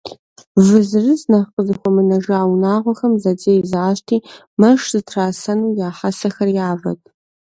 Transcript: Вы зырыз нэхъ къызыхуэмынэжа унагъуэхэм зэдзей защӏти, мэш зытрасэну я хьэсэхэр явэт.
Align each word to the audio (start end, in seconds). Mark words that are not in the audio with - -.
Вы 0.65 0.77
зырыз 0.89 1.21
нэхъ 1.31 1.49
къызыхуэмынэжа 1.53 2.39
унагъуэхэм 2.51 3.13
зэдзей 3.21 3.59
защӏти, 3.71 4.17
мэш 4.59 4.79
зытрасэну 4.91 5.75
я 5.87 5.89
хьэсэхэр 5.97 6.49
явэт. 6.69 7.01